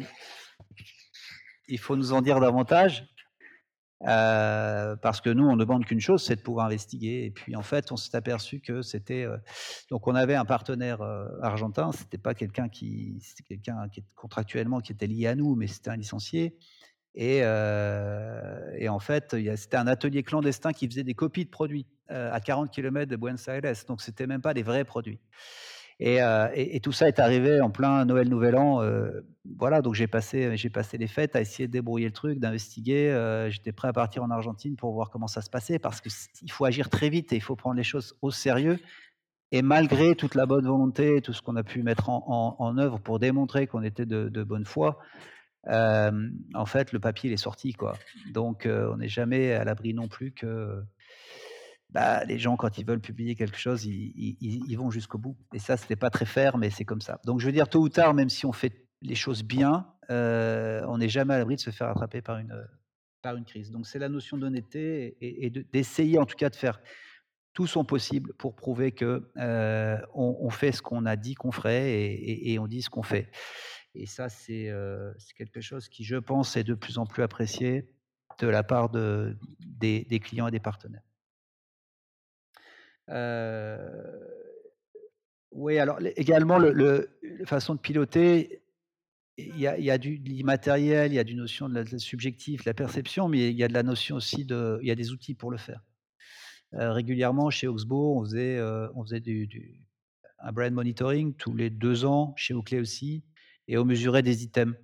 [1.68, 3.08] il faut nous en dire davantage.
[4.08, 7.26] Euh, parce que nous, on ne demande qu'une chose, c'est de pouvoir investiguer.
[7.26, 9.24] Et puis, en fait, on s'est aperçu que c'était.
[9.24, 9.38] Euh,
[9.90, 11.92] donc, on avait un partenaire euh, argentin.
[11.92, 15.90] C'était pas quelqu'un qui, c'était quelqu'un qui contractuellement qui était lié à nous, mais c'était
[15.90, 16.58] un licencié.
[17.14, 22.40] Et, et en fait, c'était un atelier clandestin qui faisait des copies de produits à
[22.40, 23.62] 40 km de Buenos Aires.
[23.86, 25.20] Donc, c'était même pas des vrais produits.
[26.02, 28.82] Euh, et, tout ça est arrivé en plein Noël Nouvel An.
[28.82, 29.22] Euh,
[29.58, 33.12] voilà, donc j'ai passé, j'ai passé les fêtes à essayer de débrouiller le truc, d'investiguer.
[33.12, 36.52] Euh, j'étais prêt à partir en Argentine pour voir comment ça se passait, parce qu'il
[36.52, 38.80] faut agir très vite et il faut prendre les choses au sérieux.
[39.52, 43.20] Et malgré toute la bonne volonté, tout ce qu'on a pu mettre en, œuvre pour
[43.20, 44.98] démontrer qu'on était de, de, bonne foi,
[45.68, 47.98] en fait, le papier il est sorti, quoi.
[48.32, 50.82] Donc, on n'est jamais à l'abri non plus que
[51.92, 55.36] bah, les gens, quand ils veulent publier quelque chose, ils, vont jusqu'au bout.
[55.54, 57.20] Et ça, c'était pas très fair, mais c'est comme ça.
[57.26, 60.84] Donc, je veux dire, tôt ou tard, même si on fait les choses bien, euh,
[60.88, 62.56] on n'est jamais à l'abri de se faire attraper par une,
[63.22, 63.72] par une crise.
[63.72, 66.80] Donc, c'est la notion d'honnêteté et, d'essayer, en tout cas, de faire
[67.54, 71.92] tout son possible pour prouver que euh, on, fait ce qu'on a dit qu'on ferait
[71.94, 73.30] et, on dit ce qu'on fait.
[73.96, 77.90] Et ça, euh, c'est quelque chose qui, je pense, est de plus en plus apprécié
[78.40, 81.04] de la part de, des clients et des partenaires.
[85.52, 88.62] Oui, alors également, le, la façon de piloter,
[89.38, 92.74] il y a, il du immatériel, il y a du notion de la, subjectif, la
[92.74, 95.34] perception, mais il y a de la notion aussi de, il y a des outils
[95.34, 95.82] pour le faire.
[96.72, 98.62] régulièrement, chez faisait,
[98.96, 99.84] on faisait du,
[100.40, 103.24] un brand monitoring tous les deux ans, chez Oakley aussi,
[103.68, 104.76] et on mesurait des items.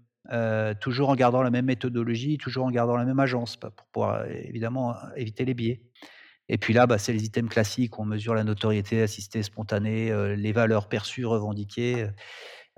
[0.81, 4.95] toujours en gardant la même méthodologie, toujours en gardant la même agence, pour pouvoir évidemment
[5.15, 5.81] éviter les biais.
[6.49, 7.99] Et puis là, bah, c'est les items classiques.
[7.99, 12.07] On mesure la notoriété assistée spontanée, euh, les valeurs perçues, revendiquées,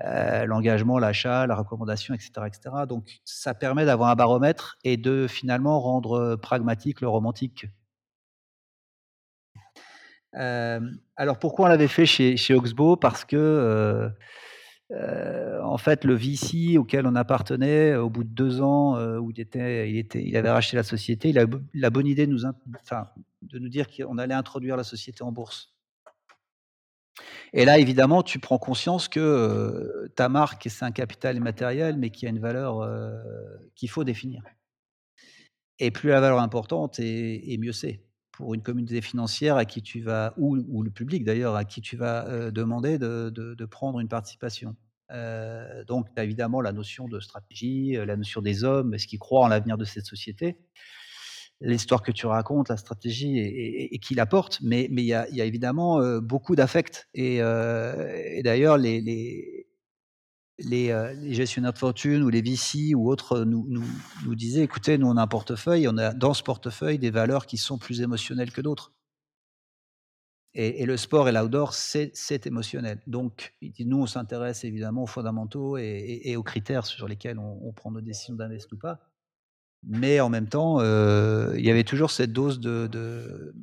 [0.05, 2.75] euh, l'engagement, l'achat, la recommandation, etc., etc.
[2.87, 7.67] Donc, ça permet d'avoir un baromètre et de finalement rendre euh, pragmatique le romantique.
[10.33, 12.95] alors, pourquoi on l'avait fait chez, chez Oxbow?
[12.95, 14.11] Parce que
[14.91, 19.29] euh, en fait, le VC auquel on appartenait, au bout de deux ans euh, où
[19.29, 23.87] il, était, il, avait racheté la société, il a la bonne idée de nous, dire
[23.87, 25.75] qu'on allait introduire la société en bourse.
[27.53, 32.09] Et là, évidemment, tu prends conscience que euh, ta marque, c'est un capital immatériel, mais
[32.09, 32.87] qui a une valeur
[33.75, 34.43] qu'il faut définir.
[35.77, 38.08] Et plus la valeur importante, et mieux c'est
[38.39, 41.97] pour une communauté financière à qui tu vas, ou, le public d'ailleurs, à qui tu
[41.97, 44.77] vas euh, demander de, prendre une participation.
[45.11, 49.07] Euh, donc, tu as évidemment la notion de stratégie, euh, la notion des hommes, est-ce
[49.07, 50.57] qu'ils croient en l'avenir de cette société,
[51.59, 55.99] l'histoire que tu racontes, la stratégie et, et, qui l'apporte, mais il y, a, évidemment
[56.21, 57.09] beaucoup d'affect.
[57.13, 57.39] Et,
[58.41, 59.67] d'ailleurs, les,
[60.65, 65.17] euh, les, gestionnaires de fortune ou les VC ou autres nous, disaient écoutez, nous on
[65.17, 68.61] a un portefeuille, on a dans ce portefeuille des valeurs qui sont plus émotionnelles que
[68.61, 68.93] d'autres.
[70.55, 72.99] Et, le sport et l'outdoor, c'est émotionnel.
[73.05, 78.01] Donc, nous, on s'intéresse évidemment aux fondamentaux et, aux critères sur lesquels on, prend nos
[78.01, 78.99] décisions d'investir ou pas.
[79.83, 83.53] Mais en même temps, euh, il y avait toujours cette dose de,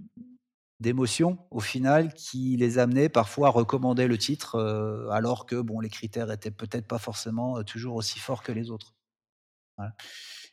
[0.81, 5.81] d'émotions au final qui les amenaient parfois à recommander le titre euh, alors que bon
[5.81, 8.95] les critères étaient peut-être pas forcément euh, toujours aussi forts que les autres.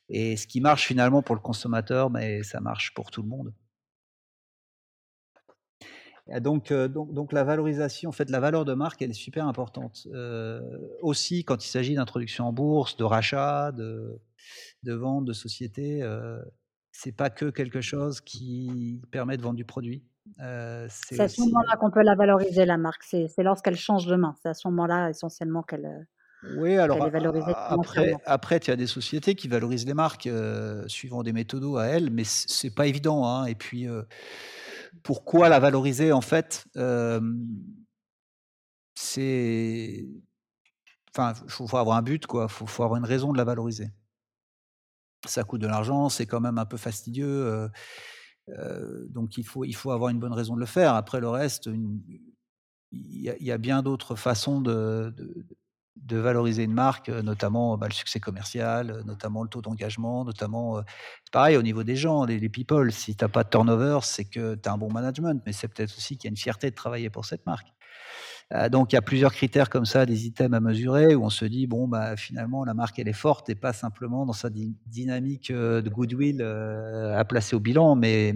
[0.10, 3.54] Et ce qui marche finalement pour le consommateur, mais ça marche pour tout le monde.
[6.42, 9.48] donc, euh, donc, donc, la valorisation, en fait, la valeur de marque, elle est super
[9.48, 10.08] importante.
[11.02, 14.20] aussi quand il s'agit d'introduction en bourse, de rachat, de,
[14.84, 16.02] de vente de société,
[16.92, 20.04] c'est pas que quelque chose qui permet de vendre du produit.
[20.40, 23.04] Euh, c'est à ce moment-là qu'on peut la valoriser, la marque.
[23.04, 24.36] C'est lorsqu'elle change de main.
[24.42, 26.04] C'est à ce moment-là, essentiellement, qu'elle euh,
[26.58, 30.86] oui, alors est valorisée après, après, tu as des sociétés qui valorisent les marques euh,
[30.88, 33.26] suivant des méthodos à elles, mais c'est pas évident.
[33.26, 33.46] Hein.
[33.46, 33.88] Et puis,
[35.04, 36.66] pourquoi la valoriser en fait
[38.96, 40.06] C'est,
[41.16, 42.50] enfin, il faut, avoir un but, quoi.
[42.50, 43.92] Faut, faut avoir une raison de la valoriser.
[45.26, 47.70] Ça coûte de l'argent, c'est quand même un peu fastidieux
[49.10, 50.96] donc il faut, il faut avoir une bonne raison de le faire.
[50.96, 51.70] Après le reste,
[52.92, 55.14] il y, a bien d'autres façons de,
[56.12, 60.84] valoriser une marque, notamment bah, le succès commercial, notamment le taux d'engagement, notamment,
[61.32, 62.92] pareil au niveau des gens, les, people.
[62.92, 65.68] Si tu n'as pas de turnover, c'est que tu as un bon management, mais c'est
[65.68, 67.68] peut-être aussi qu'il y a une fierté de travailler pour cette marque.
[68.70, 71.46] Donc il y a plusieurs critères comme ça, des items à mesurer, où on se
[71.46, 75.52] dit, bon, bah, finalement, la marque, elle est forte et pas simplement dans sa dynamique
[75.52, 78.36] de goodwill à placer au bilan, mais,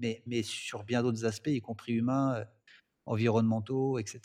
[0.00, 2.44] mais, mais sur bien d'autres aspects, y compris humains,
[3.06, 4.20] environnementaux, etc.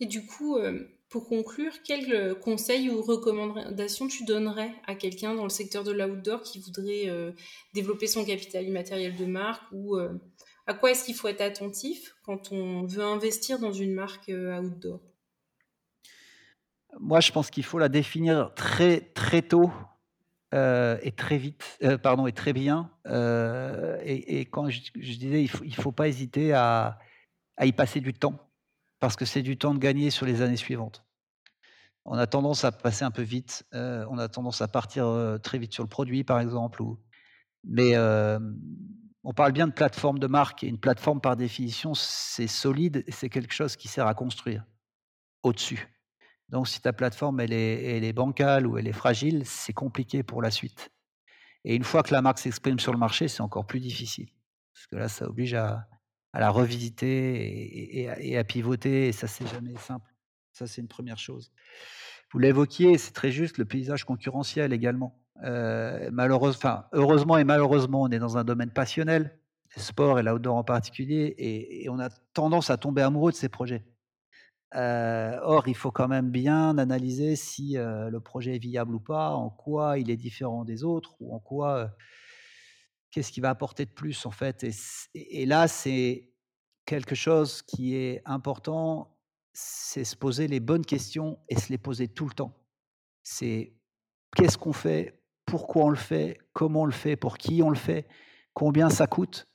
[0.00, 5.34] Et du coup, euh, pour conclure, quels euh, conseils ou recommandations tu donnerais à quelqu'un
[5.34, 7.32] dans le secteur de l'outdoor qui voudrait euh,
[7.74, 9.96] développer son capital immatériel de marque ou
[10.66, 15.00] à quoi est-ce qu'il faut être attentif quand on veut investir dans une marque outdoor?
[17.00, 19.70] Moi, je pense qu'il faut la définir très très tôt
[20.52, 22.88] et très vite, pardon, et très bien.
[24.04, 27.00] Et, quand je, disais, il il faut pas hésiter à,
[27.56, 28.38] à y passer du temps
[29.00, 31.04] parce que c'est du temps de gagner sur les années suivantes.
[32.06, 35.38] On a tendance à passer un peu vite, euh, on a tendance à partir euh,
[35.38, 36.82] très vite sur le produit, par exemple.
[36.82, 36.98] Ou...
[37.64, 38.38] Mais euh,
[39.24, 43.30] on parle bien de plateforme de marque, et une plateforme, par définition, c'est solide, c'est
[43.30, 44.64] quelque chose qui sert à construire
[45.42, 45.88] au-dessus.
[46.50, 50.50] Donc, si ta plateforme, elle est, bancale ou elle est fragile, c'est compliqué pour la
[50.50, 50.90] suite.
[51.64, 54.28] Et une fois que la marque s'exprime sur le marché, c'est encore plus difficile.
[54.74, 55.88] Parce que là, ça oblige à,
[56.34, 60.12] à la revisiter et, à, pivoter, et ça, c'est jamais simple.
[60.52, 61.50] Ça, c'est une première chose.
[62.30, 65.23] Vous l'évoquiez, c'est très juste, le paysage concurrentiel également.
[65.42, 69.38] Euh, enfin, heureusement et malheureusement, on est dans un domaine passionnel,
[69.76, 73.84] sport et l'outdoor en particulier, et, on a tendance à tomber amoureux de ces projets.
[74.76, 79.00] Euh, or, il faut quand même bien analyser si euh, le projet est viable ou
[79.00, 81.94] pas, en quoi il est différent des autres, ou en quoi
[83.10, 84.66] qu'est-ce qui va apporter de plus en fait
[85.14, 86.32] et, là, c'est
[86.84, 89.16] quelque chose qui est important,
[89.52, 92.56] c'est se poser les bonnes questions et se les poser tout le temps.
[93.22, 93.72] C'est
[94.34, 95.23] qu'est-ce qu'on fait,
[95.54, 98.08] pourquoi on le fait, comment on le fait, pour qui on le fait,
[98.54, 99.46] combien ça coûte,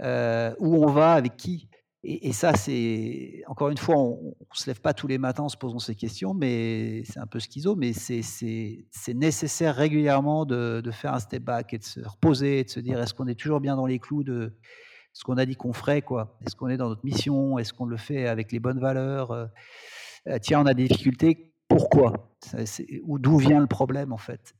[0.00, 1.70] euh, où on va, avec qui.
[2.04, 5.48] Et, ça, c'est encore une fois, on, ne se lève pas tous les matins en
[5.48, 11.14] se posant ces questions, mais c'est un peu schizo, mais c'est nécessaire régulièrement de, faire
[11.14, 13.76] un step back et de se reposer, de se dire est-ce qu'on est toujours bien
[13.76, 14.52] dans les clous de
[15.14, 16.38] ce qu'on a dit qu'on ferait, quoi?
[16.46, 17.58] Est-ce qu'on est dans notre mission?
[17.58, 19.30] Est-ce qu'on le fait avec les bonnes valeurs?
[19.30, 19.46] Euh,
[20.42, 22.36] Tiens, on a des difficultés, pourquoi?
[23.04, 24.54] Ou d'où vient le problème en fait?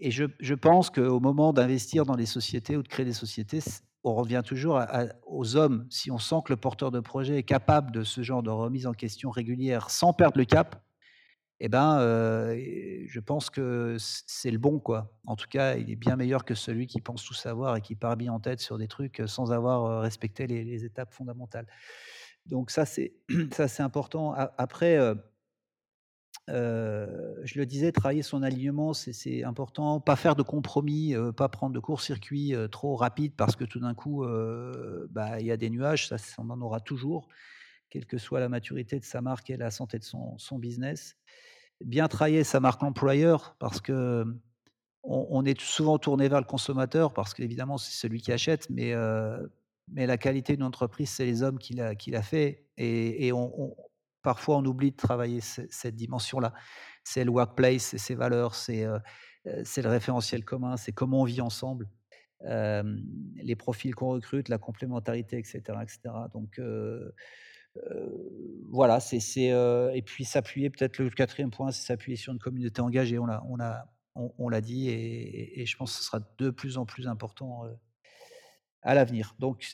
[0.00, 3.60] Et je, pense qu'au moment d'investir dans les sociétés ou de créer des sociétés,
[4.04, 4.80] on revient toujours
[5.26, 5.86] aux hommes.
[5.90, 8.86] Si on sent que le porteur de projet est capable de ce genre de remise
[8.86, 10.82] en question régulière sans perdre le cap,
[11.60, 12.56] eh ben, euh,
[13.08, 15.12] je pense que c'est le bon, quoi.
[15.26, 17.96] En tout cas, il est bien meilleur que celui qui pense tout savoir et qui
[17.96, 21.66] part bien en tête sur des trucs sans avoir euh, respecté les, étapes fondamentales.
[22.46, 23.14] Donc ça, c'est
[23.52, 24.34] ça, c'est important.
[24.56, 24.96] Après,
[26.48, 30.00] euh, je le disais, travailler son alignement, c'est important.
[30.00, 34.24] Pas faire de compromis, pas prendre de court-circuit trop rapide parce que tout d'un coup,
[35.10, 37.28] bah, il y a des nuages, ça, on en aura toujours,
[37.90, 41.16] quelle que soit la maturité de sa marque et la santé de son, business.
[41.84, 44.24] Bien travailler sa marque employeur parce que
[45.04, 48.94] on, est souvent tourné vers le consommateur parce qu'évidemment, c'est celui qui achète, mais,
[49.90, 52.66] mais la qualité d'une entreprise, c'est les hommes qui l'a, qui l'a fait.
[52.76, 53.74] Et, on,
[54.28, 56.52] parfois on oublie de travailler cette dimension-là.
[57.02, 58.84] C'est le workplace, c'est ses valeurs, c'est
[59.64, 61.88] c'est le référentiel commun, c'est comment on vit ensemble,
[62.42, 65.62] les profils qu'on recrute, la complémentarité, etc.
[65.80, 66.00] etc.
[66.34, 66.60] Donc
[68.70, 73.18] voilà, c'est et puis s'appuyer, peut-être le quatrième point, c'est s'appuyer sur une communauté engagée.
[73.18, 76.50] On l'a on a, on, l'a dit et, et, je pense que ce sera de
[76.50, 77.62] plus en plus important
[78.82, 79.34] à l'avenir.
[79.38, 79.64] Donc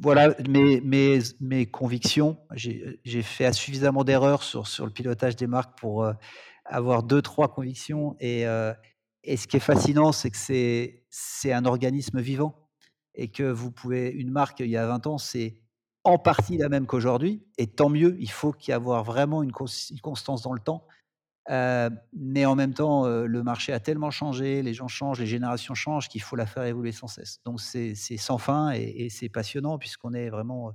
[0.00, 2.38] voilà mes, mes, mes convictions.
[2.54, 6.12] J'ai fait suffisamment d'erreurs sur, sur le pilotage des marques pour euh,
[6.64, 8.16] avoir deux, trois convictions.
[8.20, 8.72] Et, euh,
[9.22, 12.68] et ce qui est fascinant, c'est que c'est un organisme vivant
[13.14, 15.58] et que vous pouvez, une marque il y a 20 ans, c'est
[16.02, 17.44] en partie la même qu'aujourd'hui.
[17.58, 19.52] Et tant mieux, il faut qu'il y ait vraiment une,
[19.90, 20.86] une constance dans le temps
[21.48, 26.08] mais en même temps, le marché a tellement changé, les gens changent, les générations changent
[26.08, 27.40] qu'il faut la faire évoluer sans cesse.
[27.44, 30.72] Donc c'est sans fin et, c'est passionnant puisqu'on est vraiment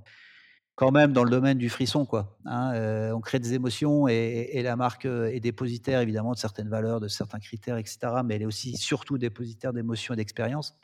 [0.76, 2.06] quand même dans le domaine du frisson.
[2.06, 7.00] Quoi, hein, on crée des émotions et, la marque est dépositaire évidemment de certaines valeurs,
[7.00, 7.98] de certains critères, etc.
[8.24, 10.76] Mais elle est aussi surtout dépositaire d'émotions et d'expériences.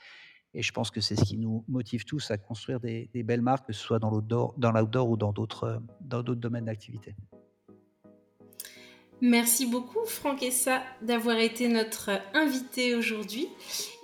[0.54, 3.66] Et je pense que c'est ce qui nous motive tous à construire des belles marques,
[3.66, 7.14] que ce soit dans l'outdoor ou dans d'autres domaines d'activité.
[9.22, 13.48] Merci beaucoup Franck Essa d'avoir été notre invité aujourd'hui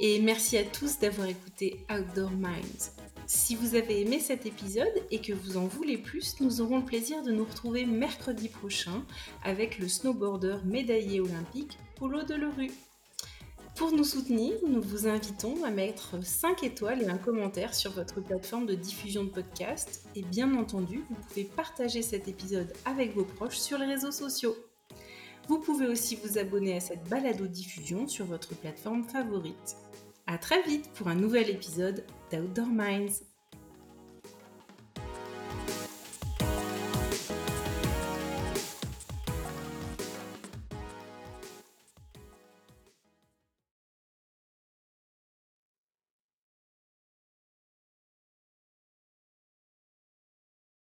[0.00, 2.92] et merci à tous d'avoir écouté Outdoor Minds.
[3.26, 6.86] Si vous avez aimé cet épisode et que vous en voulez plus, nous aurons le
[6.86, 9.04] plaisir de nous retrouver mercredi prochain
[9.44, 12.72] avec le snowboarder médaillé olympique Polo Delerue.
[13.76, 18.22] Pour nous soutenir, nous vous invitons à mettre 5 étoiles et un commentaire sur votre
[18.22, 20.06] plateforme de diffusion de podcast.
[20.16, 24.56] Et bien entendu, vous pouvez partager cet épisode avec vos proches sur les réseaux sociaux.
[25.48, 29.76] Vous pouvez aussi vous abonner à cette balado-diffusion sur votre plateforme favorite.
[30.26, 33.31] A très vite pour un nouvel épisode d'Outdoor Minds.